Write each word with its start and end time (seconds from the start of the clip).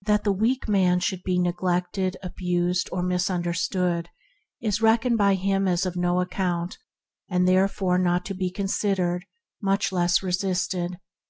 That 0.00 0.24
the 0.24 0.32
meek 0.32 0.66
man 0.66 0.98
should 0.98 1.22
be 1.22 1.38
neglected, 1.38 2.16
abused, 2.22 2.88
or 2.90 3.02
misunderstood 3.02 4.08
is 4.62 4.80
reckoned 4.80 5.18
by 5.18 5.34
him 5.34 5.68
as 5.68 5.84
of 5.84 5.94
no 5.94 6.22
account, 6.22 6.78
and 7.28 7.46
therefore 7.46 7.98
not 7.98 8.24
to 8.24 8.34
be 8.34 8.50
considered, 8.50 9.26
much 9.60 9.92
less 9.92 10.22
resisted. 10.22 10.96